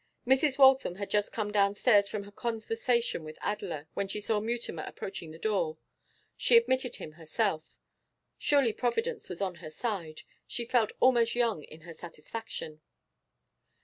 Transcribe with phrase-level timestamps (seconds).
[0.25, 0.57] Mrs.
[0.57, 5.29] Waltham had just come downstairs from her conversation with Adela, when she saw Mutimer approaching
[5.29, 5.77] the door.
[6.35, 7.75] She admitted him herself.
[8.39, 12.81] Surely Providence was on her side; she felt almost young in her satisfaction.